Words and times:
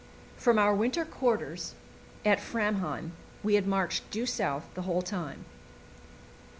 From 0.35 0.57
our 0.57 0.73
winter 0.73 1.05
quarters 1.05 1.75
at 2.25 2.39
Framheim 2.39 3.11
we 3.43 3.53
had 3.53 3.67
marched 3.67 4.09
due 4.09 4.25
south 4.25 4.63
the 4.73 4.81
whole 4.81 5.03
time. 5.03 5.45